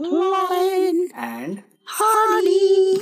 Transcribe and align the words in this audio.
Lauren, 0.00 1.10
and 1.12 1.64
Hardy. 1.84 3.00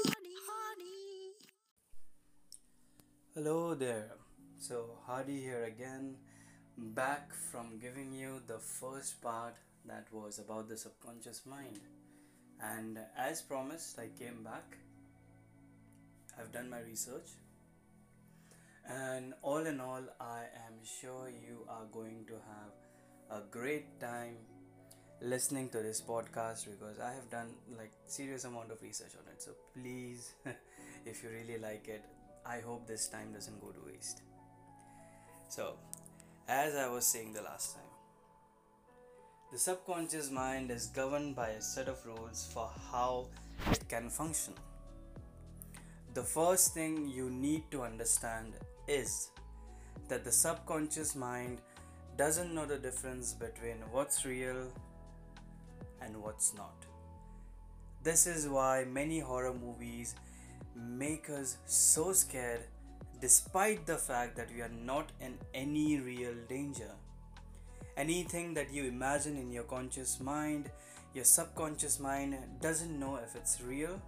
hello 3.35 3.75
there. 3.75 4.13
So 4.57 4.97
Hardy 5.05 5.43
here 5.43 5.65
again, 5.65 6.17
back 6.79 7.35
from 7.35 7.79
giving 7.79 8.15
you 8.15 8.41
the 8.47 8.59
first 8.59 9.21
part 9.21 9.57
that 9.85 10.07
was 10.11 10.39
about 10.39 10.71
the 10.71 10.79
subconscious 10.79 11.43
mind. 11.45 11.81
And 12.63 12.99
as 13.15 13.43
promised, 13.43 13.99
I 13.99 14.09
came 14.19 14.43
back. 14.43 14.79
I've 16.41 16.51
done 16.51 16.71
my 16.71 16.81
research. 16.81 17.29
And 18.89 19.35
all 19.43 19.67
in 19.67 19.81
all, 19.81 20.05
I 20.19 20.45
am 20.67 20.81
sure 20.83 21.29
you 21.29 21.67
are 21.69 21.85
going 21.93 22.25
to 22.29 22.41
have 22.49 23.43
a 23.43 23.45
great 23.51 24.01
time 24.01 24.37
listening 25.21 25.69
to 25.71 25.79
this 25.79 26.01
podcast 26.01 26.67
because 26.67 27.01
I 27.01 27.13
have 27.15 27.31
done 27.31 27.49
like 27.79 27.93
serious 28.07 28.45
amount 28.45 28.71
of 28.71 28.83
research 28.83 29.13
on 29.19 29.33
it. 29.33 29.43
So 29.43 29.53
please, 29.75 30.35
if 31.07 31.23
you 31.23 31.31
really 31.31 31.59
like 31.59 31.89
it, 31.89 32.05
I 32.45 32.61
hope 32.61 32.87
this 32.87 33.09
time 33.09 33.33
doesn't 33.33 33.61
go 33.61 33.69
to 33.69 33.87
waste. 33.87 34.23
So, 35.49 35.75
as 36.49 36.75
I 36.75 36.89
was 36.89 37.05
saying 37.07 37.33
the 37.33 37.43
last 37.43 37.75
time, 37.75 37.85
the 39.53 39.59
subconscious 39.59 40.31
mind 40.31 40.71
is 40.71 40.87
governed 40.87 41.35
by 41.37 41.49
a 41.51 41.63
set 41.63 41.89
of 41.89 42.05
rules 42.05 42.49
for 42.53 42.69
how 42.91 43.29
it 43.71 43.89
can 43.89 44.11
function. 44.11 44.55
The 46.15 46.23
first 46.23 46.75
thing 46.75 47.09
you 47.09 47.31
need 47.31 47.71
to 47.71 47.83
understand 47.83 48.55
is 48.89 49.31
that 50.09 50.25
the 50.25 50.33
subconscious 50.33 51.15
mind 51.15 51.61
doesn't 52.17 52.55
know 52.55 52.67
the 52.67 52.79
difference 52.79 53.33
between 53.33 53.77
what's 53.91 54.25
real 54.25 54.69
and 56.01 56.23
what's 56.23 56.55
not. 56.55 56.85
This 58.03 58.27
is 58.27 58.49
why 58.49 58.85
many 58.85 59.19
horror 59.19 59.55
movies 59.55 60.15
make 60.75 61.29
us 61.31 61.57
so 61.67 62.13
scared 62.13 62.61
despite 63.21 63.87
the 63.87 63.97
fact 63.97 64.37
that 64.37 64.53
we 64.55 64.61
are 64.61 64.71
not 64.85 65.11
in 65.21 65.39
any 65.55 65.99
real 65.99 66.35
danger. 66.49 66.91
Anything 67.97 68.53
that 68.55 68.73
you 68.73 68.85
imagine 68.85 69.37
in 69.37 69.51
your 69.51 69.65
conscious 69.65 70.21
mind, 70.21 70.71
your 71.15 71.25
subconscious 71.25 71.99
mind 71.99 72.37
doesn't 72.61 72.99
know 73.01 73.17
if 73.17 73.35
it's 73.35 73.61
real 73.63 74.01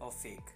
or 0.00 0.10
fake. 0.10 0.54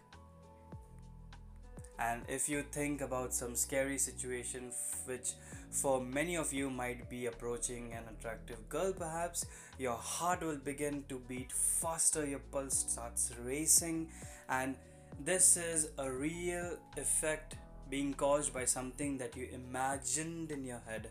And 1.99 2.23
if 2.27 2.49
you 2.49 2.63
think 2.63 3.03
about 3.03 3.35
some 3.35 3.55
scary 3.55 3.99
situation 3.99 4.73
which 5.05 5.35
for 5.73 6.03
many 6.03 6.37
of 6.37 6.53
you 6.53 6.69
might 6.69 7.09
be 7.09 7.27
approaching 7.27 7.93
an 7.95 8.05
attractive 8.15 8.69
girl, 8.69 8.93
perhaps 8.93 9.47
your 9.79 9.97
heart 9.97 10.43
will 10.43 10.59
begin 10.59 11.05
to 11.09 11.19
beat 11.27 11.51
faster, 11.51 12.27
your 12.27 12.41
pulse 12.53 12.85
starts 12.89 13.33
racing, 13.43 14.09
and 14.51 14.77
this 15.25 15.57
is 15.57 15.89
a 15.99 16.11
real 16.11 16.77
effect 16.97 17.57
being 17.89 18.13
caused 18.13 18.53
by 18.53 18.67
something 18.67 19.17
that 19.19 19.35
you 19.37 19.49
imagined 19.53 20.53
in 20.53 20.65
your 20.65 20.81
head. 20.87 21.11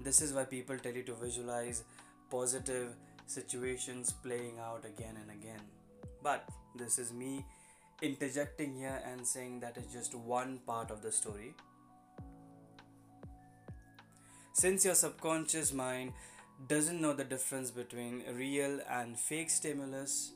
This 0.00 0.22
is 0.22 0.32
why 0.32 0.44
people 0.44 0.78
tell 0.78 0.92
you 0.92 1.02
to 1.02 1.14
visualize 1.14 1.82
positive 2.30 2.94
situations 3.26 4.12
playing 4.12 4.58
out 4.60 4.84
again 4.84 5.16
and 5.20 5.30
again. 5.30 5.60
But 6.22 6.48
this 6.76 6.98
is 6.98 7.12
me 7.12 7.44
interjecting 8.02 8.76
here 8.76 9.02
and 9.04 9.26
saying 9.26 9.60
that 9.60 9.76
is 9.76 9.92
just 9.92 10.14
one 10.14 10.60
part 10.64 10.92
of 10.92 11.02
the 11.02 11.10
story. 11.10 11.54
Since 14.58 14.84
your 14.84 14.96
subconscious 14.96 15.72
mind 15.72 16.14
doesn't 16.66 17.00
know 17.00 17.12
the 17.12 17.22
difference 17.22 17.70
between 17.70 18.24
real 18.34 18.80
and 18.90 19.16
fake 19.16 19.50
stimulus, 19.50 20.32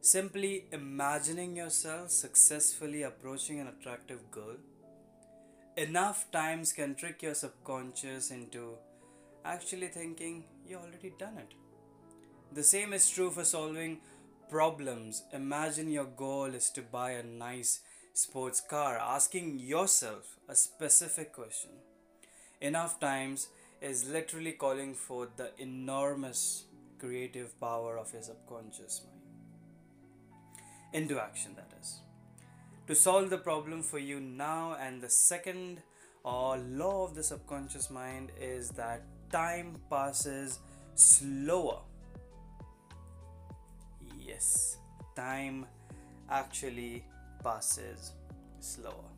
simply 0.00 0.66
imagining 0.70 1.56
yourself 1.56 2.12
successfully 2.12 3.02
approaching 3.02 3.58
an 3.58 3.66
attractive 3.66 4.30
girl 4.30 4.54
enough 5.76 6.30
times 6.30 6.72
can 6.72 6.94
trick 6.94 7.22
your 7.22 7.34
subconscious 7.34 8.30
into 8.30 8.76
actually 9.44 9.88
thinking 9.88 10.44
you 10.64 10.76
already 10.76 11.12
done 11.18 11.38
it. 11.38 11.54
The 12.52 12.62
same 12.62 12.92
is 12.92 13.10
true 13.10 13.30
for 13.30 13.44
solving 13.44 14.00
problems. 14.48 15.24
Imagine 15.32 15.90
your 15.90 16.04
goal 16.04 16.54
is 16.54 16.70
to 16.70 16.82
buy 16.82 17.12
a 17.12 17.22
nice 17.24 17.80
sports 18.12 18.60
car, 18.60 18.98
asking 18.98 19.58
yourself 19.58 20.36
a 20.48 20.54
specific 20.54 21.32
question. 21.32 21.70
Enough 22.60 23.00
times 23.00 23.48
is 23.80 24.08
literally 24.08 24.52
calling 24.52 24.94
for 24.94 25.28
the 25.36 25.50
enormous 25.58 26.64
creative 26.98 27.58
power 27.58 27.96
of 27.96 28.12
your 28.12 28.22
subconscious 28.22 29.02
mind. 29.06 29.22
Into 30.92 31.20
action, 31.20 31.54
that 31.56 31.72
is. 31.80 32.00
To 32.88 32.94
solve 32.94 33.30
the 33.30 33.38
problem 33.38 33.82
for 33.82 33.98
you 33.98 34.20
now, 34.20 34.76
and 34.80 35.00
the 35.00 35.08
second 35.08 35.82
law 36.24 37.04
of 37.04 37.14
the 37.14 37.22
subconscious 37.22 37.90
mind 37.90 38.32
is 38.38 38.70
that 38.70 39.02
time 39.32 39.76
passes 39.88 40.58
slower 40.94 41.78
yes 44.18 44.76
time 45.16 45.64
actually 46.28 47.04
passes 47.42 48.12
slower 48.58 49.08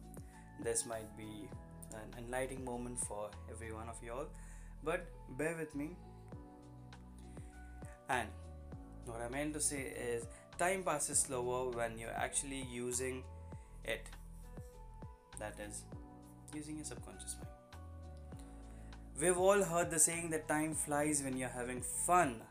this 0.63 0.87
might 0.87 1.17
be 1.17 1.49
an 1.95 2.25
enlightening 2.25 2.65
moment 2.65 2.99
for 2.99 3.31
every 3.51 3.73
one 3.73 3.89
of 3.89 3.97
y'all 4.03 4.27
but 4.85 5.07
bear 5.39 5.57
with 5.57 5.75
me. 5.75 5.91
And 8.09 8.29
what 9.05 9.21
i 9.21 9.29
meant 9.29 9.55
to 9.55 9.61
say 9.61 9.81
is 9.81 10.27
time 10.59 10.83
passes 10.83 11.21
slower 11.21 11.71
when 11.71 11.99
you're 11.99 12.17
actually 12.17 12.67
using 12.71 13.23
it. 13.85 14.07
That 15.39 15.59
is 15.67 15.85
using 16.55 16.77
your 16.77 16.85
subconscious 16.85 17.37
mind. 17.37 17.49
We've 19.21 19.39
all 19.39 19.63
heard 19.63 19.91
the 19.91 19.99
saying 19.99 20.31
that 20.31 20.49
time 20.49 20.75
flies 20.75 21.23
when 21.23 21.37
you're 21.37 21.49
having 21.49 21.83
fun 21.83 22.43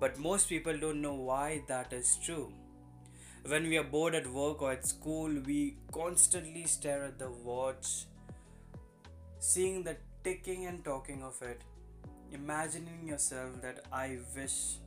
but 0.00 0.18
most 0.18 0.48
people 0.48 0.76
don't 0.76 1.00
know 1.00 1.14
why 1.14 1.62
that 1.68 1.92
is 1.92 2.18
true. 2.22 2.52
When 3.46 3.68
we 3.68 3.76
are 3.78 3.84
bored 3.84 4.14
at 4.14 4.26
work 4.26 4.62
or 4.62 4.72
at 4.72 4.86
school, 4.86 5.30
we 5.46 5.76
constantly 5.92 6.64
stare 6.64 7.04
at 7.04 7.18
the 7.18 7.30
watch, 7.30 8.06
seeing 9.44 9.82
the 9.82 9.94
ticking 10.24 10.64
and 10.66 10.82
talking 10.82 11.22
of 11.22 11.40
it, 11.42 11.60
imagining 12.32 13.06
yourself 13.06 13.60
that 13.60 13.84
I 13.92 14.18
wish 14.34 14.78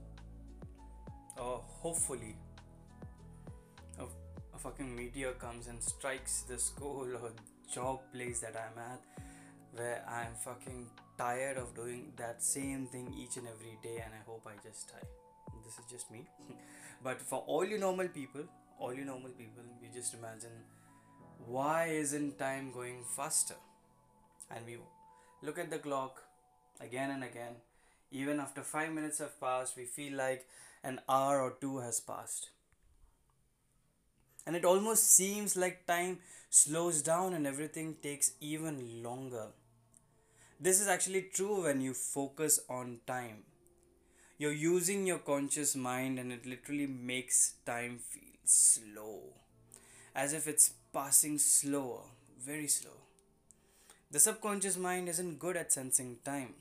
or 1.37 1.61
hopefully 1.67 2.35
a, 3.99 4.05
a 4.55 4.57
fucking 4.57 4.95
meteor 4.95 5.33
comes 5.33 5.67
and 5.67 5.81
strikes 5.81 6.41
the 6.41 6.57
school 6.57 7.07
or 7.21 7.31
job 7.71 7.99
place 8.11 8.39
that 8.39 8.55
I'm 8.55 8.79
at 8.79 9.01
where 9.73 10.03
I'm 10.09 10.33
fucking 10.43 10.87
tired 11.19 11.57
of 11.57 11.75
doing 11.75 12.13
that 12.17 12.41
same 12.41 12.87
thing 12.87 13.13
each 13.15 13.37
and 13.37 13.47
every 13.47 13.77
day 13.83 14.01
and 14.03 14.11
I 14.11 14.23
hope 14.25 14.47
I 14.47 14.55
just 14.67 14.89
die. 14.89 15.07
This 15.63 15.77
is 15.77 15.85
just 15.91 16.09
me. 16.09 16.27
but 17.03 17.21
for 17.21 17.43
all 17.45 17.63
you 17.63 17.77
normal 17.77 18.07
people, 18.07 18.41
all 18.79 18.91
you 18.91 19.05
normal 19.05 19.29
people, 19.29 19.63
you 19.83 19.89
just 19.93 20.15
imagine 20.15 20.57
why 21.45 21.89
isn't 21.89 22.39
time 22.39 22.71
going 22.71 23.03
faster? 23.15 23.55
And 24.49 24.65
we 24.65 24.77
look 25.41 25.59
at 25.59 25.69
the 25.69 25.79
clock 25.79 26.23
again 26.79 27.11
and 27.11 27.23
again. 27.23 27.55
Even 28.11 28.39
after 28.39 28.61
five 28.63 28.91
minutes 28.91 29.19
have 29.19 29.39
passed, 29.39 29.75
we 29.75 29.85
feel 29.85 30.17
like 30.17 30.47
an 30.83 31.01
hour 31.09 31.41
or 31.41 31.55
two 31.59 31.79
has 31.79 31.99
passed. 31.99 32.49
And 34.45 34.55
it 34.55 34.63
almost 34.63 35.11
seems 35.11 35.57
like 35.57 35.85
time 35.85 36.19
slows 36.49 37.01
down 37.01 37.33
and 37.33 37.45
everything 37.45 37.95
takes 38.01 38.31
even 38.39 39.03
longer. 39.03 39.47
This 40.59 40.79
is 40.79 40.87
actually 40.87 41.23
true 41.33 41.63
when 41.63 41.81
you 41.81 41.93
focus 41.93 42.59
on 42.69 43.01
time. 43.05 43.43
You're 44.37 44.53
using 44.53 45.05
your 45.05 45.19
conscious 45.19 45.75
mind 45.75 46.17
and 46.17 46.31
it 46.31 46.45
literally 46.45 46.87
makes 46.87 47.55
time 47.65 47.99
feel 47.99 48.39
slow. 48.45 49.33
As 50.15 50.33
if 50.33 50.47
it's 50.47 50.73
passing 50.93 51.37
slower, 51.37 52.03
very 52.39 52.67
slow. 52.67 53.06
The 54.09 54.19
subconscious 54.21 54.77
mind 54.77 55.09
isn't 55.09 55.37
good 55.37 55.57
at 55.57 55.73
sensing 55.73 56.17
time. 56.23 56.53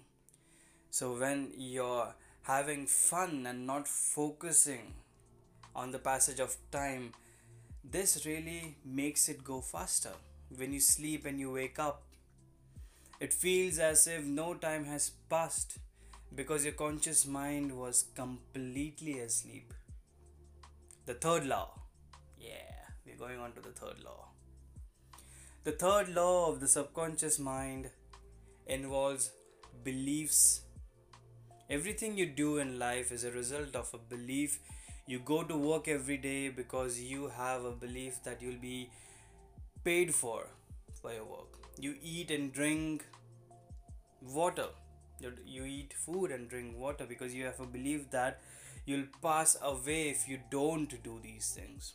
So 0.91 1.17
when 1.17 1.53
you're 1.57 2.13
having 2.43 2.87
fun 2.87 3.47
and 3.47 3.67
not 3.67 3.87
focusing 3.87 4.95
on 5.73 5.93
the 5.93 6.01
passage 6.01 6.41
of 6.41 6.57
time, 6.73 7.13
this 7.85 8.27
really 8.27 8.77
makes 8.85 9.29
it 9.29 9.45
go 9.45 9.61
faster. 9.61 10.11
When 10.57 10.73
you 10.73 10.81
sleep 10.81 11.25
and 11.25 11.39
you 11.39 11.53
wake 11.53 11.79
up, 11.79 12.03
it 13.21 13.33
feels 13.33 13.79
as 13.79 14.09
if 14.09 14.25
no 14.25 14.55
time 14.55 14.85
has 14.87 15.11
passed 15.29 15.79
because 16.35 16.65
your 16.65 16.75
conscious 16.75 17.27
mind 17.27 17.79
was 17.79 18.07
completely 18.17 19.21
asleep. 19.21 19.73
The 21.05 21.15
third 21.15 21.47
law. 21.47 21.79
Yeah, 22.41 22.75
we're 23.07 23.17
going 23.17 23.39
on 23.39 23.53
to 23.53 23.61
the 23.61 23.71
third 23.71 24.03
law. 24.05 24.31
The 25.67 25.73
third 25.73 26.09
law 26.15 26.49
of 26.49 26.61
the 26.61 26.69
subconscious 26.69 27.39
mind 27.41 27.91
involves 28.67 29.33
beliefs 29.85 30.61
Everything 31.69 32.17
you 32.17 32.27
do 32.27 32.59
in 32.59 32.79
life 32.79 33.11
is 33.11 33.25
a 33.25 33.31
result 33.33 33.75
of 33.75 33.93
a 33.93 33.99
belief. 33.99 34.61
You 35.07 35.19
go 35.19 35.43
to 35.43 35.57
work 35.57 35.89
every 35.89 36.17
day 36.17 36.49
because 36.49 37.01
you 37.01 37.29
have 37.29 37.65
a 37.65 37.73
belief 37.73 38.23
that 38.23 38.41
you'll 38.41 38.61
be 38.61 38.91
paid 39.83 40.15
for 40.15 40.47
for 41.01 41.13
your 41.13 41.25
work. 41.25 41.59
You 41.81 41.97
eat 42.01 42.31
and 42.31 42.53
drink 42.53 43.05
water. 44.23 44.67
You, 45.19 45.33
you 45.45 45.65
eat 45.65 45.93
food 45.93 46.31
and 46.31 46.49
drink 46.49 46.79
water 46.79 47.05
because 47.05 47.35
you 47.35 47.45
have 47.47 47.59
a 47.59 47.67
belief 47.67 48.09
that 48.13 48.41
you'll 48.85 49.09
pass 49.21 49.57
away 49.61 50.11
if 50.11 50.29
you 50.29 50.39
don't 50.49 51.03
do 51.03 51.19
these 51.21 51.51
things. 51.51 51.95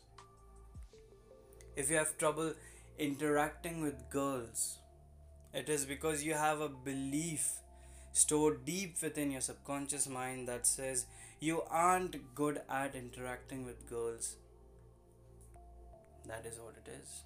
If 1.77 1.89
you 1.89 1.95
have 1.95 2.18
trouble 2.18 2.53
interacting 3.01 3.81
with 3.81 4.09
girls, 4.12 4.77
it 5.53 5.69
is 5.69 5.86
because 5.86 6.24
you 6.24 6.36
have 6.36 6.62
a 6.62 6.69
belief 6.69 7.50
stored 8.13 8.63
deep 8.63 9.01
within 9.01 9.31
your 9.31 9.42
subconscious 9.42 10.07
mind 10.07 10.48
that 10.48 10.68
says 10.68 11.06
you 11.39 11.63
aren't 11.63 12.36
good 12.36 12.62
at 12.69 12.94
interacting 12.94 13.65
with 13.65 13.89
girls. 13.89 14.36
That 16.27 16.45
is 16.45 16.59
what 16.59 16.75
it 16.77 16.92
is. 17.01 17.24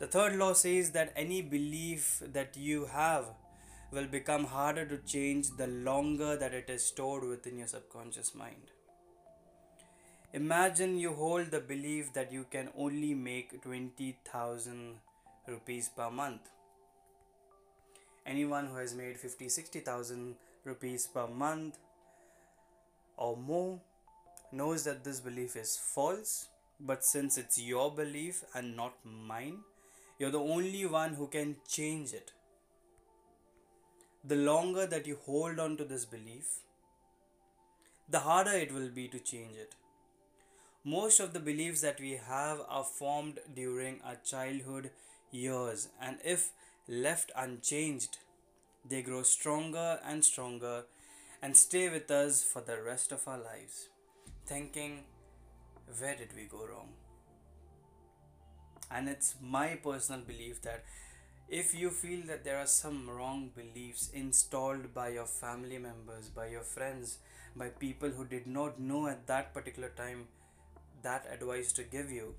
The 0.00 0.08
third 0.08 0.34
law 0.34 0.52
says 0.52 0.90
that 0.90 1.12
any 1.14 1.40
belief 1.40 2.20
that 2.32 2.56
you 2.56 2.86
have 2.86 3.26
will 3.92 4.06
become 4.06 4.46
harder 4.46 4.84
to 4.84 4.98
change 4.98 5.50
the 5.56 5.68
longer 5.68 6.36
that 6.36 6.52
it 6.52 6.68
is 6.68 6.84
stored 6.84 7.22
within 7.22 7.58
your 7.58 7.68
subconscious 7.68 8.34
mind. 8.34 8.73
Imagine 10.38 10.98
you 10.98 11.12
hold 11.14 11.52
the 11.52 11.60
belief 11.60 12.12
that 12.12 12.32
you 12.32 12.44
can 12.50 12.68
only 12.76 13.14
make 13.14 13.62
20,000 13.62 14.96
rupees 15.46 15.88
per 15.96 16.10
month. 16.10 16.40
Anyone 18.26 18.66
who 18.66 18.74
has 18.78 18.96
made 18.96 19.16
50 19.16 19.48
60000 19.48 20.34
rupees 20.64 21.06
per 21.06 21.28
month 21.28 21.78
or 23.16 23.36
more 23.36 23.78
knows 24.50 24.82
that 24.82 25.04
this 25.04 25.20
belief 25.20 25.54
is 25.54 25.76
false 25.76 26.48
but 26.80 27.04
since 27.04 27.38
it's 27.38 27.60
your 27.60 27.92
belief 27.92 28.42
and 28.56 28.76
not 28.76 28.94
mine 29.04 29.58
you're 30.18 30.32
the 30.32 30.48
only 30.56 30.84
one 30.84 31.14
who 31.14 31.28
can 31.28 31.54
change 31.68 32.12
it. 32.12 32.32
The 34.24 34.42
longer 34.50 34.88
that 34.88 35.06
you 35.06 35.16
hold 35.26 35.60
on 35.60 35.76
to 35.76 35.84
this 35.84 36.04
belief 36.04 36.52
the 38.08 38.26
harder 38.28 38.58
it 38.66 38.74
will 38.74 38.90
be 39.00 39.06
to 39.06 39.20
change 39.20 39.64
it 39.68 39.76
most 40.84 41.18
of 41.18 41.32
the 41.32 41.40
beliefs 41.40 41.80
that 41.80 41.98
we 41.98 42.20
have 42.26 42.60
are 42.68 42.84
formed 42.84 43.38
during 43.54 44.00
our 44.04 44.16
childhood 44.16 44.90
years 45.30 45.88
and 45.98 46.18
if 46.22 46.50
left 46.86 47.32
unchanged, 47.34 48.18
they 48.86 49.00
grow 49.00 49.22
stronger 49.22 49.98
and 50.04 50.22
stronger 50.22 50.84
and 51.40 51.56
stay 51.56 51.88
with 51.88 52.10
us 52.10 52.42
for 52.44 52.60
the 52.60 52.82
rest 52.82 53.12
of 53.12 53.26
our 53.26 53.38
lives, 53.38 53.88
thinking, 54.46 55.04
where 55.98 56.16
did 56.16 56.36
we 56.36 56.44
go 56.44 56.66
wrong? 56.66 56.90
And 58.90 59.08
it's 59.08 59.36
my 59.40 59.78
personal 59.82 60.20
belief 60.20 60.60
that 60.62 60.84
if 61.48 61.74
you 61.74 61.90
feel 61.90 62.26
that 62.26 62.44
there 62.44 62.58
are 62.58 62.66
some 62.66 63.08
wrong 63.08 63.50
beliefs 63.56 64.10
installed 64.12 64.92
by 64.92 65.08
your 65.08 65.26
family 65.26 65.78
members, 65.78 66.28
by 66.28 66.48
your 66.48 66.62
friends, 66.62 67.18
by 67.56 67.68
people 67.68 68.10
who 68.10 68.26
did 68.26 68.46
not 68.46 68.78
know 68.78 69.06
at 69.08 69.26
that 69.26 69.54
particular 69.54 69.88
time 69.88 70.26
that 71.04 71.26
advice 71.32 71.72
to 71.72 71.84
give 71.84 72.10
you, 72.10 72.34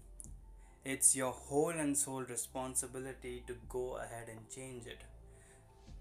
it's 0.83 1.15
your 1.15 1.31
whole 1.31 1.69
and 1.69 1.97
soul 1.97 2.23
responsibility 2.23 3.43
to 3.47 3.55
go 3.69 3.97
ahead 3.97 4.27
and 4.29 4.49
change 4.53 4.85
it. 4.85 5.03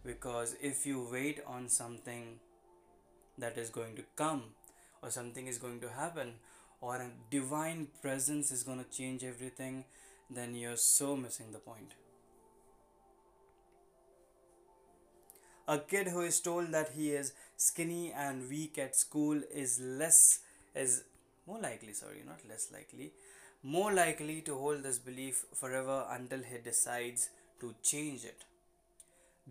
Because 0.04 0.56
if 0.60 0.84
you 0.84 1.08
wait 1.10 1.40
on 1.46 1.68
something 1.68 2.40
that 3.38 3.56
is 3.56 3.70
going 3.70 3.96
to 3.96 4.02
come, 4.16 4.42
or 5.02 5.10
something 5.10 5.46
is 5.46 5.58
going 5.58 5.80
to 5.80 5.88
happen, 5.88 6.34
or 6.80 6.96
a 6.96 7.10
divine 7.30 7.88
presence 8.02 8.50
is 8.50 8.62
going 8.62 8.84
to 8.84 8.90
change 8.90 9.24
everything, 9.24 9.84
then 10.28 10.54
you're 10.54 10.76
so 10.76 11.16
missing 11.16 11.52
the 11.52 11.58
point. 11.58 11.94
A 15.66 15.78
kid 15.78 16.08
who 16.08 16.20
is 16.20 16.40
told 16.40 16.72
that 16.72 16.90
he 16.94 17.12
is 17.12 17.32
skinny 17.56 18.12
and 18.12 18.50
weak 18.50 18.76
at 18.76 18.94
school 18.94 19.40
is 19.50 19.80
less 19.80 20.40
is 20.74 21.04
more 21.46 21.60
likely 21.60 21.92
sorry 21.92 22.22
not 22.26 22.40
less 22.48 22.70
likely 22.72 23.12
more 23.64 23.92
likely 23.94 24.42
to 24.42 24.54
hold 24.54 24.82
this 24.82 24.98
belief 24.98 25.46
forever 25.54 26.04
until 26.10 26.42
he 26.42 26.58
decides 26.62 27.30
to 27.60 27.74
change 27.82 28.22
it. 28.24 28.44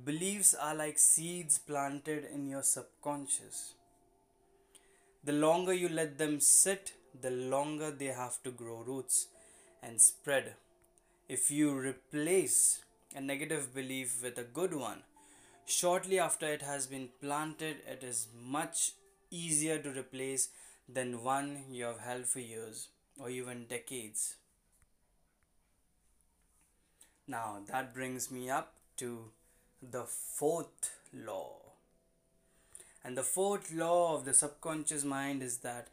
Beliefs 0.06 0.54
are 0.54 0.76
like 0.76 1.00
seeds 1.00 1.58
planted 1.58 2.28
in 2.32 2.48
your 2.48 2.62
subconscious. 2.62 3.74
The 5.24 5.32
longer 5.32 5.74
you 5.74 5.90
let 5.90 6.20
them 6.20 6.40
sit, 6.40 6.94
the 7.20 7.32
longer 7.32 7.90
they 7.90 8.14
have 8.22 8.42
to 8.44 8.52
grow 8.52 8.84
roots 8.86 9.30
and 9.82 10.00
spread. 10.00 10.54
If 11.28 11.50
you 11.50 11.76
replace 11.76 12.82
a 13.16 13.22
negative 13.22 13.74
belief 13.74 14.22
with 14.22 14.38
a 14.38 14.44
good 14.44 14.76
one, 14.76 15.02
shortly 15.66 16.20
after 16.20 16.46
it 16.46 16.62
has 16.62 16.86
been 16.86 17.10
planted, 17.20 17.78
it 17.88 18.04
is 18.04 18.28
much 18.40 18.92
easier 19.32 19.80
to 19.80 19.90
replace 19.90 20.50
than 20.88 21.24
one 21.24 21.64
you 21.72 21.86
have 21.86 22.00
held 22.00 22.26
for 22.26 22.40
years 22.40 22.90
or 23.20 23.30
even 23.30 23.66
decades. 23.66 24.36
Now 27.28 27.60
that 27.68 27.94
brings 27.94 28.30
me 28.30 28.50
up 28.50 28.74
to 28.98 29.32
the 29.82 30.04
fourth 30.04 30.92
law. 31.14 31.56
And 33.04 33.18
the 33.18 33.24
fourth 33.24 33.74
law 33.74 34.16
of 34.16 34.26
the 34.26 34.34
subconscious 34.34 35.04
mind 35.04 35.44
is 35.44 35.58
that 35.58 35.88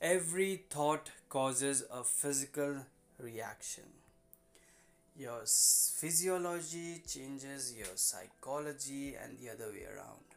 every 0.00 0.64
thought 0.70 1.10
causes 1.28 1.84
a 1.90 2.04
physical 2.04 2.86
reaction. 3.18 3.84
Your 5.16 5.42
physiology 5.46 7.02
changes 7.06 7.74
your 7.76 7.94
psychology 7.94 9.14
and 9.14 9.38
the 9.38 9.50
other 9.50 9.70
way 9.70 9.84
around. 9.84 10.33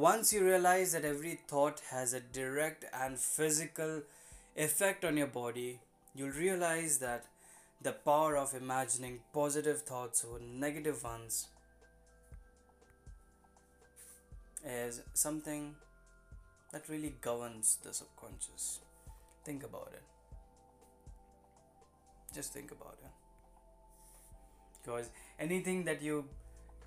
Once 0.00 0.32
you 0.32 0.42
realize 0.42 0.92
that 0.92 1.04
every 1.04 1.38
thought 1.46 1.82
has 1.90 2.14
a 2.14 2.20
direct 2.20 2.86
and 2.94 3.18
physical 3.18 4.00
effect 4.56 5.04
on 5.04 5.14
your 5.14 5.26
body, 5.26 5.78
you'll 6.14 6.30
realize 6.30 6.96
that 7.00 7.26
the 7.82 7.92
power 7.92 8.34
of 8.34 8.54
imagining 8.54 9.20
positive 9.34 9.82
thoughts 9.82 10.24
or 10.24 10.40
negative 10.40 11.04
ones 11.04 11.48
is 14.64 15.02
something 15.12 15.74
that 16.72 16.88
really 16.88 17.14
governs 17.20 17.76
the 17.84 17.92
subconscious. 17.92 18.80
Think 19.44 19.64
about 19.64 19.92
it. 19.92 20.02
Just 22.34 22.54
think 22.54 22.70
about 22.70 22.96
it. 23.04 23.10
Because 24.82 25.10
anything 25.38 25.84
that 25.84 26.00
you 26.00 26.24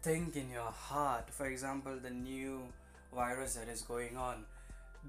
think 0.02 0.36
in 0.36 0.50
your 0.50 0.72
heart, 0.72 1.30
for 1.30 1.46
example, 1.46 2.00
the 2.02 2.10
new 2.10 2.64
virus 3.14 3.56
that 3.56 3.70
is 3.70 3.82
going 3.82 4.18
on. 4.18 4.46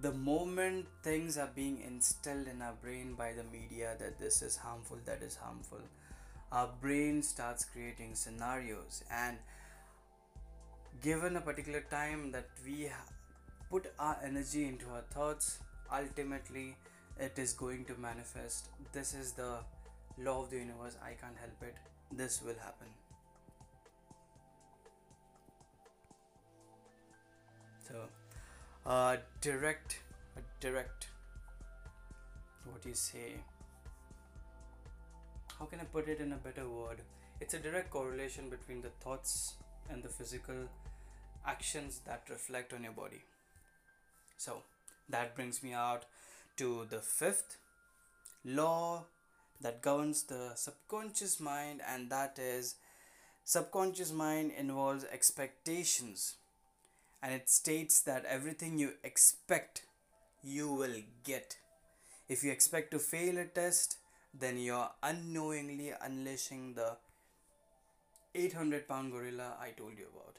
The 0.00 0.12
moment 0.12 0.87
things 1.02 1.38
are 1.38 1.50
being 1.54 1.80
instilled 1.80 2.49
in 2.49 2.62
our 2.62 2.75
brain 2.82 3.14
by 3.14 3.32
the 3.32 3.44
media 3.44 3.96
that 3.99 4.18
this 4.18 4.42
is 4.42 4.56
harmful 4.56 4.99
that 5.06 5.23
is 5.23 5.37
harmful 5.37 5.80
our 6.54 6.70
brain 6.80 7.20
starts 7.20 7.64
creating 7.64 8.14
scenarios. 8.14 9.02
And 9.11 9.38
given 11.02 11.37
a 11.37 11.40
particular 11.40 11.84
time 11.90 12.30
that 12.30 12.49
we 12.64 12.88
put 13.70 13.92
our 13.99 14.16
energy 14.25 14.66
into 14.66 14.87
our 14.90 15.02
thoughts 15.11 15.58
ultimately 15.92 16.76
it 17.18 17.38
is 17.38 17.52
going 17.52 17.84
to 17.87 17.94
manifest. 17.96 18.68
This 18.92 19.14
is 19.14 19.32
the 19.32 19.58
law 20.18 20.42
of 20.42 20.50
the 20.50 20.58
universe. 20.58 20.96
I 21.02 21.14
can't 21.20 21.37
help 21.37 21.62
it. 21.62 21.76
This 22.12 22.40
will 22.40 22.54
happen 22.54 22.88
so 27.88 27.94
uh, 28.86 29.16
direct 29.40 30.00
uh, 30.36 30.40
direct. 30.60 31.08
What 32.64 32.82
do 32.82 32.88
you 32.88 32.94
say? 32.94 33.34
How 35.58 35.66
can 35.66 35.80
i 35.80 35.84
put 35.84 36.08
it 36.08 36.20
in 36.20 36.32
a 36.32 36.36
better 36.36 36.68
word? 36.68 37.02
It's 37.40 37.54
a 37.54 37.58
direct 37.58 37.90
correlation 37.90 38.48
between 38.48 38.80
the 38.80 38.90
thoughts 39.00 39.54
and 39.90 40.02
the 40.02 40.08
physical 40.08 40.68
actions 41.46 42.00
that 42.06 42.22
reflect 42.30 42.72
on 42.72 42.84
your 42.84 42.92
body. 42.92 43.22
So 44.36 44.62
that 45.08 45.34
brings 45.34 45.62
me 45.62 45.72
out 45.72 46.06
to 46.56 46.86
the 46.88 47.00
fifth 47.00 47.58
law 48.44 49.04
that 49.60 49.82
governs 49.82 50.24
the 50.24 50.52
subconscious 50.54 51.38
mind 51.40 51.80
and 51.86 52.10
that 52.10 52.38
is 52.38 52.76
subconscious 53.44 54.12
mind 54.12 54.52
involves 54.58 55.04
expectations 55.04 56.36
and 57.25 57.35
it 57.35 57.50
states 57.50 58.00
that 58.02 58.26
everything 58.26 58.78
you 58.78 58.93
expect 59.04 59.83
you 60.45 60.73
will 60.73 60.99
get. 61.25 61.57
If 62.28 62.45
you 62.45 62.52
expect 62.52 62.93
to 62.93 63.00
fail 63.00 63.38
a 63.38 63.47
test, 63.47 63.97
then 64.33 64.59
you're 64.59 64.90
unknowingly 65.02 65.93
unleashing 66.02 66.75
the 66.75 66.99
800 68.35 68.87
pound 68.88 69.12
gorilla 69.12 69.57
I 69.61 69.71
told 69.71 69.99
you 69.99 70.09
about. 70.14 70.38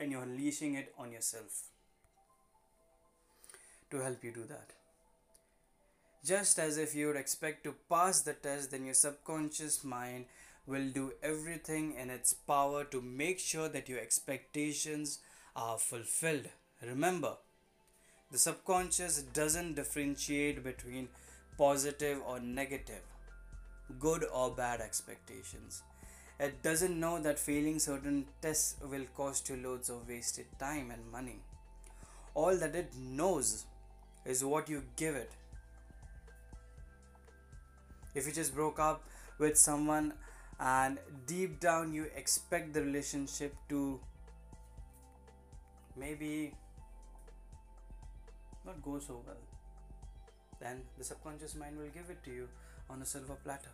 and 0.00 0.12
you're 0.12 0.22
unleashing 0.22 0.74
it 0.74 0.94
on 0.98 1.12
yourself 1.12 1.64
to 3.90 4.00
help 4.00 4.22
you 4.24 4.32
do 4.32 4.44
that. 4.44 4.72
Just 6.24 6.58
as 6.58 6.76
if 6.76 6.94
you 6.94 7.06
would 7.06 7.16
expect 7.16 7.64
to 7.64 7.74
pass 7.88 8.20
the 8.22 8.34
test, 8.34 8.70
then 8.70 8.84
your 8.84 8.94
subconscious 8.94 9.84
mind 9.84 10.26
will 10.66 10.90
do 10.90 11.12
everything 11.22 11.94
in 11.94 12.10
its 12.10 12.32
power 12.34 12.84
to 12.84 13.00
make 13.00 13.38
sure 13.38 13.68
that 13.68 13.88
your 13.88 14.00
expectations 14.00 15.20
are 15.56 15.78
fulfilled. 15.78 16.48
Remember, 16.82 17.32
the 18.30 18.38
subconscious 18.38 19.22
doesn't 19.22 19.74
differentiate 19.74 20.62
between 20.62 21.08
positive 21.56 22.18
or 22.26 22.38
negative, 22.38 23.00
good 23.98 24.24
or 24.32 24.50
bad 24.50 24.80
expectations. 24.82 25.82
It 26.38 26.62
doesn't 26.62 27.00
know 27.00 27.18
that 27.20 27.38
failing 27.38 27.78
certain 27.78 28.26
tests 28.42 28.76
will 28.82 29.06
cost 29.16 29.48
you 29.48 29.56
loads 29.56 29.88
of 29.88 30.06
wasted 30.06 30.46
time 30.58 30.90
and 30.90 31.10
money. 31.10 31.40
All 32.34 32.58
that 32.58 32.76
it 32.76 32.92
knows 32.94 33.64
is 34.26 34.44
what 34.44 34.68
you 34.68 34.82
give 34.96 35.16
it. 35.16 35.30
If 38.14 38.26
you 38.26 38.32
just 38.32 38.54
broke 38.54 38.78
up 38.78 39.02
with 39.38 39.56
someone 39.56 40.12
and 40.60 40.98
deep 41.26 41.60
down 41.60 41.94
you 41.94 42.06
expect 42.14 42.74
the 42.74 42.82
relationship 42.82 43.54
to 43.70 44.00
maybe 45.96 46.54
not 48.64 48.82
go 48.82 48.98
so 48.98 49.22
well, 49.26 49.36
then 50.60 50.82
the 50.98 51.04
subconscious 51.04 51.54
mind 51.54 51.78
will 51.78 51.90
give 51.94 52.10
it 52.10 52.22
to 52.24 52.30
you 52.30 52.48
on 52.90 53.02
a 53.02 53.06
silver 53.06 53.36
platter. 53.44 53.70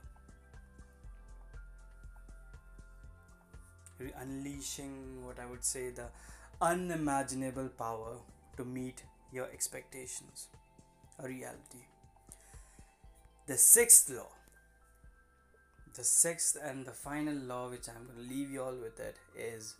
Unleashing 4.20 5.24
what 5.24 5.38
I 5.38 5.46
would 5.46 5.64
say 5.64 5.90
the 5.90 6.06
unimaginable 6.60 7.68
power 7.68 8.16
to 8.56 8.64
meet 8.64 9.04
your 9.32 9.46
expectations, 9.52 10.48
a 11.20 11.28
reality. 11.28 11.86
The 13.46 13.56
sixth 13.56 14.10
law, 14.10 14.28
the 15.94 16.02
sixth 16.02 16.56
and 16.62 16.84
the 16.84 16.92
final 16.92 17.34
law, 17.34 17.70
which 17.70 17.88
I'm 17.88 18.06
going 18.06 18.28
to 18.28 18.34
leave 18.34 18.50
you 18.50 18.62
all 18.62 18.74
with 18.74 18.98
it, 18.98 19.16
is 19.36 19.76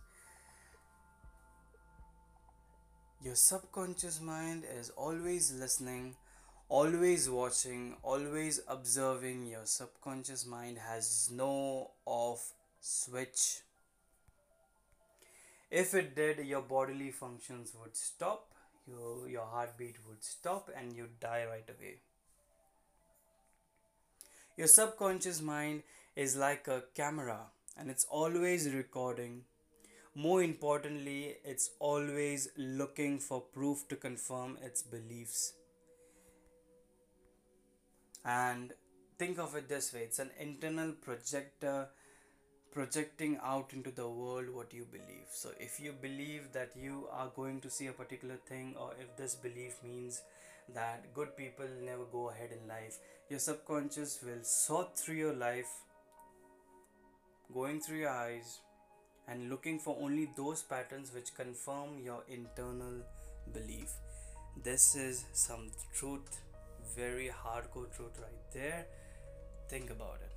your 3.23 3.37
subconscious 3.37 4.21
mind 4.21 4.65
is 4.79 4.91
always 4.91 5.53
listening, 5.53 6.17
always 6.69 7.31
watching, 7.31 7.97
always 8.03 8.61
observing. 8.67 9.47
Your 9.47 9.65
subconscious 9.65 10.45
mind 10.45 10.79
has 10.79 11.31
no 11.33 11.93
off 12.05 12.53
switch. 12.81 13.61
If 15.71 15.95
it 15.95 16.17
did, 16.17 16.45
your 16.45 16.63
bodily 16.63 17.11
functions 17.13 17.73
would 17.81 17.97
stop, 17.97 18.53
your, 18.87 19.29
your 19.29 19.47
heartbeat 19.47 19.97
would 20.09 20.25
stop, 20.25 20.69
and 20.77 20.93
you'd 20.93 21.21
die 21.21 21.47
right 21.49 21.69
away. 21.69 22.01
Your 24.57 24.67
subconscious 24.67 25.41
mind 25.41 25.83
is 26.15 26.37
like 26.37 26.69
a 26.69 26.83
camera 26.95 27.47
and 27.79 27.89
it's 27.89 28.05
always 28.11 28.69
recording 28.69 29.45
more 30.15 30.43
importantly, 30.43 31.37
it's 31.45 31.71
always 31.79 32.49
looking 32.57 33.19
for 33.19 33.41
proof 33.41 33.89
to 33.89 33.97
confirm 33.97 34.59
its 34.63 34.83
beliefs. 34.83 35.55
And 38.25 38.73
think 39.19 39.39
of 39.39 39.57
it 39.57 39.69
this 39.69 39.93
way 39.93 40.01
it's 40.01 40.19
an 40.19 40.31
internal 40.39 40.93
projector 40.93 41.89
projecting 42.73 43.39
out 43.43 43.73
into 43.73 43.91
the 43.91 44.09
world 44.09 44.49
what 44.51 44.73
you 44.73 44.87
believe. 44.91 45.29
So, 45.31 45.51
if 45.59 45.79
you 45.81 45.93
believe 45.93 46.53
that 46.53 46.73
you 46.77 47.07
are 47.13 47.31
going 47.35 47.61
to 47.61 47.71
see 47.71 47.87
a 47.87 47.93
particular 47.93 48.37
thing, 48.49 48.75
or 48.79 48.93
if 49.01 49.17
this 49.17 49.35
belief 49.35 49.77
means 49.85 50.23
that 50.75 51.13
good 51.15 51.37
people 51.37 51.67
never 51.85 52.05
go 52.05 52.31
ahead 52.31 52.51
in 52.51 52.69
life, 52.69 52.99
your 53.29 53.39
subconscious 53.39 54.21
will 54.23 54.43
sort 54.43 54.97
through 54.99 55.17
your 55.17 55.35
life, 55.35 55.69
going 57.53 57.81
through 57.81 57.99
your 57.99 58.11
eyes, 58.11 58.61
and 59.29 59.49
looking 59.49 59.79
for 59.79 59.97
only 60.01 60.29
those 60.37 60.63
patterns 60.63 61.13
which 61.15 61.35
confirm 61.35 61.99
your 62.03 62.23
internal 62.29 63.03
belief. 63.53 63.91
This 64.63 64.95
is 64.95 65.25
some 65.33 65.71
truth, 65.95 66.41
very 66.97 67.31
hardcore 67.45 67.95
truth 67.95 68.19
right 68.21 68.53
there. 68.53 68.87
Think 69.69 69.91
about 69.91 70.19
it. 70.23 70.33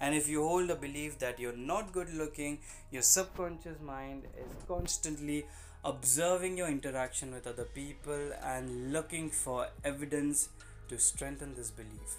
And 0.00 0.14
if 0.14 0.28
you 0.28 0.42
hold 0.42 0.70
a 0.70 0.74
belief 0.74 1.18
that 1.20 1.38
you're 1.38 1.56
not 1.56 1.92
good 1.92 2.12
looking, 2.12 2.58
your 2.90 3.02
subconscious 3.02 3.80
mind 3.80 4.24
is 4.36 4.64
constantly 4.66 5.46
observing 5.84 6.56
your 6.56 6.68
interaction 6.68 7.32
with 7.32 7.46
other 7.46 7.64
people 7.64 8.32
and 8.44 8.92
looking 8.92 9.30
for 9.30 9.68
evidence 9.84 10.48
to 10.88 10.98
strengthen 10.98 11.54
this 11.54 11.70
belief. 11.70 12.16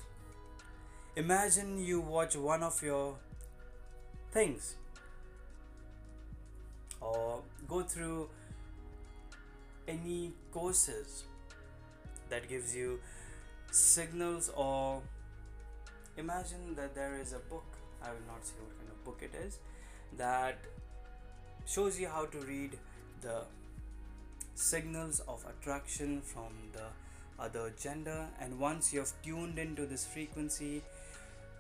Imagine 1.16 1.78
you 1.78 2.00
watch 2.00 2.36
one 2.36 2.64
of 2.64 2.82
your 2.82 3.16
things. 4.34 4.76
Or 7.00 7.42
go 7.68 7.82
through 7.82 8.30
any 9.88 10.32
courses 10.52 11.24
that 12.30 12.48
gives 12.50 12.76
you 12.76 13.00
signals 13.72 14.50
or 14.56 15.02
imagine 16.18 16.76
that 16.76 16.96
there 16.96 17.20
is 17.20 17.34
a 17.34 17.40
book 17.40 17.66
i 18.02 18.08
will 18.08 18.28
not 18.28 18.46
say 18.46 18.54
what 18.60 18.78
kind 18.78 18.90
of 18.90 19.04
book 19.04 19.20
it 19.22 19.36
is 19.36 19.58
that 20.16 20.58
shows 21.66 22.00
you 22.00 22.08
how 22.08 22.26
to 22.26 22.38
read 22.42 22.78
the 23.22 23.42
signals 24.56 25.22
of 25.28 25.44
attraction 25.46 26.22
from 26.22 26.54
the 26.72 27.44
other 27.44 27.74
gender. 27.80 28.28
And 28.40 28.60
once 28.60 28.94
you've 28.94 29.14
tuned 29.24 29.58
into 29.58 29.86
this 29.86 30.06
frequency 30.06 30.82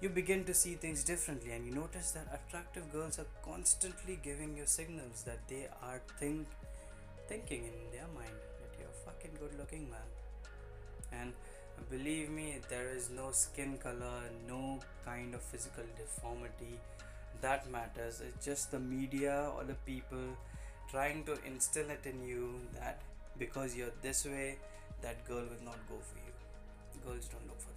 you 0.03 0.09
begin 0.09 0.43
to 0.43 0.53
see 0.53 0.73
things 0.75 1.01
differently 1.01 1.53
and 1.53 1.65
you 1.65 1.73
notice 1.73 2.11
that 2.11 2.27
attractive 2.37 2.91
girls 2.91 3.17
are 3.19 3.27
constantly 3.41 4.19
giving 4.21 4.57
you 4.57 4.63
signals 4.65 5.23
that 5.23 5.39
they 5.47 5.65
are 5.81 6.01
think 6.19 6.45
thinking 7.29 7.63
in 7.69 7.77
their 7.93 8.09
mind 8.13 8.41
that 8.59 8.73
you're 8.77 8.89
a 8.89 9.01
fucking 9.05 9.31
good 9.39 9.57
looking 9.57 9.89
man. 9.89 10.09
And 11.19 11.31
believe 11.89 12.29
me 12.29 12.59
there 12.69 12.89
is 12.93 13.09
no 13.11 13.31
skin 13.31 13.77
color 13.77 14.19
no 14.45 14.81
kind 15.05 15.33
of 15.33 15.41
physical 15.41 15.85
deformity 15.97 16.77
that 17.39 17.71
matters. 17.71 18.21
It's 18.27 18.45
just 18.45 18.71
the 18.71 18.79
media 18.79 19.51
or 19.55 19.63
the 19.63 19.79
people 19.85 20.27
trying 20.91 21.23
to 21.31 21.37
instill 21.45 21.89
it 21.89 22.05
in 22.05 22.27
you 22.27 22.59
that 22.73 23.01
because 23.39 23.73
you're 23.73 23.95
this 24.01 24.25
way 24.25 24.57
that 25.01 25.25
girl 25.25 25.45
will 25.53 25.65
not 25.71 25.79
go 25.87 25.95
for 26.11 26.19
you. 26.25 26.33
Girls 27.07 27.29
don't 27.29 27.47
look 27.47 27.61
for 27.61 27.72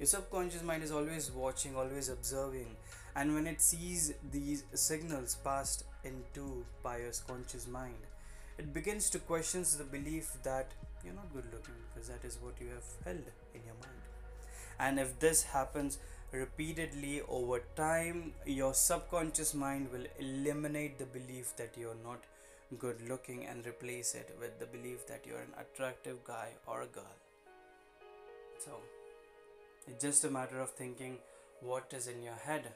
your 0.00 0.06
subconscious 0.06 0.62
mind 0.62 0.82
is 0.82 0.90
always 0.90 1.30
watching 1.30 1.76
always 1.76 2.08
observing. 2.08 2.74
And 3.14 3.34
when 3.34 3.46
it 3.46 3.60
sees 3.60 4.14
these 4.32 4.64
signals 4.72 5.36
passed 5.44 5.84
into 6.04 6.64
by 6.82 6.98
your 6.98 7.12
conscious 7.28 7.66
mind 7.66 8.06
it 8.58 8.72
begins 8.74 9.10
to 9.10 9.18
question 9.18 9.64
the 9.78 9.84
belief 9.84 10.30
that 10.42 10.72
you're 11.04 11.14
not 11.14 11.32
good 11.34 11.44
looking 11.52 11.76
because 11.88 12.08
that 12.08 12.24
is 12.24 12.38
what 12.40 12.60
you 12.60 12.68
have 12.68 12.88
held 13.04 13.30
in 13.54 13.62
your 13.64 13.74
mind. 13.74 14.02
And 14.78 14.98
if 14.98 15.18
this 15.18 15.42
happens 15.42 15.98
repeatedly 16.32 17.22
over 17.28 17.62
time 17.76 18.32
your 18.46 18.72
subconscious 18.72 19.54
mind 19.54 19.90
will 19.92 20.06
eliminate 20.18 20.98
the 20.98 21.06
belief 21.06 21.54
that 21.56 21.74
you're 21.76 22.02
not 22.04 22.24
good 22.78 23.00
looking 23.08 23.46
and 23.46 23.66
replace 23.66 24.14
it 24.14 24.36
with 24.40 24.58
the 24.58 24.66
belief 24.66 25.06
that 25.06 25.26
you're 25.26 25.44
an 25.48 25.54
attractive 25.58 26.22
guy 26.24 26.48
or 26.66 26.82
a 26.82 26.86
girl. 26.86 27.16
So 28.64 28.72
it's 29.86 30.02
just 30.02 30.24
a 30.24 30.30
matter 30.30 30.60
of 30.60 30.70
thinking 30.70 31.18
what 31.60 31.92
is 31.96 32.06
in 32.06 32.22
your 32.22 32.34
head. 32.34 32.72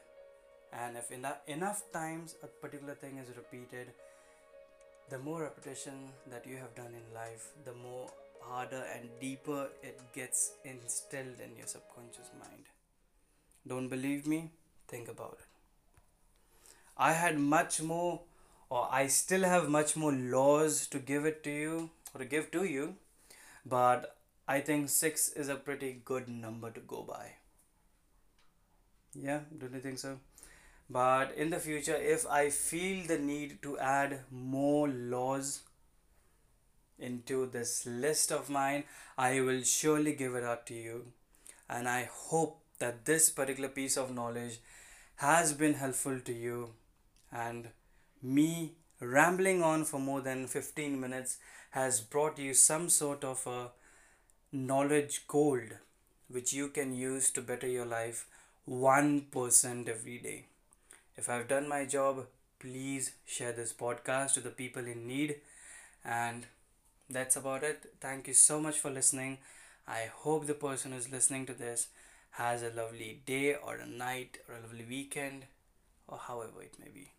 And 0.73 0.97
if 0.97 1.11
enough, 1.11 1.37
enough 1.47 1.83
times 1.93 2.35
a 2.43 2.47
particular 2.47 2.95
thing 2.95 3.17
is 3.17 3.35
repeated, 3.35 3.93
the 5.09 5.19
more 5.19 5.41
repetition 5.41 6.11
that 6.29 6.45
you 6.47 6.57
have 6.57 6.75
done 6.75 6.93
in 6.93 7.13
life, 7.13 7.49
the 7.63 7.73
more 7.73 8.09
harder 8.41 8.83
and 8.95 9.09
deeper 9.19 9.69
it 9.81 9.99
gets 10.13 10.53
instilled 10.63 11.39
in 11.43 11.55
your 11.57 11.67
subconscious 11.67 12.29
mind. 12.39 12.65
Don't 13.67 13.87
believe 13.87 14.27
me? 14.27 14.51
Think 14.87 15.07
about 15.07 15.37
it. 15.39 15.47
I 16.97 17.13
had 17.13 17.39
much 17.39 17.81
more, 17.81 18.21
or 18.69 18.87
I 18.91 19.07
still 19.07 19.43
have 19.43 19.69
much 19.69 19.95
more 19.95 20.11
laws 20.11 20.87
to 20.87 20.99
give 20.99 21.25
it 21.25 21.43
to 21.43 21.51
you, 21.51 21.89
or 22.13 22.19
to 22.19 22.25
give 22.25 22.51
to 22.51 22.63
you, 22.63 22.95
but 23.65 24.15
I 24.47 24.59
think 24.59 24.89
six 24.89 25.29
is 25.29 25.49
a 25.49 25.55
pretty 25.55 26.01
good 26.05 26.27
number 26.27 26.69
to 26.71 26.79
go 26.79 27.01
by. 27.01 27.31
Yeah, 29.13 29.39
don't 29.57 29.73
you 29.73 29.79
think 29.79 29.97
so? 29.97 30.19
But 30.89 31.33
in 31.35 31.49
the 31.49 31.59
future, 31.59 31.95
if 31.95 32.27
I 32.27 32.49
feel 32.49 33.07
the 33.07 33.17
need 33.17 33.61
to 33.63 33.79
add 33.79 34.19
more 34.29 34.87
laws 34.87 35.61
into 36.99 37.47
this 37.47 37.85
list 37.87 38.31
of 38.31 38.49
mine, 38.49 38.83
I 39.17 39.41
will 39.41 39.63
surely 39.63 40.13
give 40.13 40.35
it 40.35 40.43
out 40.43 40.67
to 40.67 40.73
you. 40.75 41.05
And 41.67 41.89
I 41.89 42.09
hope 42.11 42.59
that 42.79 43.05
this 43.05 43.29
particular 43.29 43.69
piece 43.69 43.97
of 43.97 44.13
knowledge 44.13 44.59
has 45.15 45.53
been 45.53 45.73
helpful 45.73 46.19
to 46.19 46.33
you 46.33 46.73
and 47.31 47.69
me 48.21 48.73
rambling 48.99 49.63
on 49.63 49.85
for 49.85 49.99
more 49.99 50.21
than 50.21 50.45
15 50.47 50.99
minutes 50.99 51.37
has 51.71 52.01
brought 52.01 52.37
you 52.37 52.53
some 52.53 52.89
sort 52.89 53.23
of 53.23 53.45
a 53.47 53.69
knowledge 54.55 55.27
gold 55.27 55.73
which 56.29 56.53
you 56.53 56.69
can 56.69 56.95
use 56.95 57.29
to 57.31 57.41
better 57.41 57.67
your 57.67 57.85
life 57.85 58.25
1% 58.67 59.89
every 59.89 60.17
day. 60.17 60.45
If 61.17 61.29
I've 61.29 61.47
done 61.47 61.67
my 61.67 61.85
job, 61.85 62.25
please 62.59 63.11
share 63.25 63.51
this 63.51 63.73
podcast 63.73 64.33
to 64.33 64.39
the 64.39 64.49
people 64.49 64.85
in 64.85 65.07
need. 65.07 65.35
And 66.03 66.45
that's 67.09 67.35
about 67.35 67.63
it. 67.63 67.93
Thank 67.99 68.27
you 68.27 68.33
so 68.33 68.59
much 68.59 68.79
for 68.79 68.89
listening. 68.89 69.39
I 69.87 70.09
hope 70.13 70.47
the 70.47 70.53
person 70.53 70.93
who's 70.93 71.11
listening 71.11 71.45
to 71.47 71.53
this 71.53 71.87
has 72.31 72.63
a 72.63 72.69
lovely 72.69 73.21
day 73.25 73.55
or 73.55 73.75
a 73.75 73.85
night 73.87 74.39
or 74.49 74.55
a 74.55 74.61
lovely 74.61 74.85
weekend 74.85 75.45
or 76.07 76.17
however 76.17 76.61
it 76.61 76.79
may 76.79 76.89
be. 76.89 77.14